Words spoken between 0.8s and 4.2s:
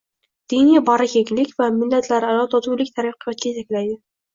bag‘rikenglik va millatlararo totuvlik taraqqiyotga yetaklaydi